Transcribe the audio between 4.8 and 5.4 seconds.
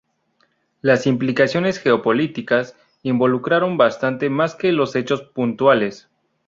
hechos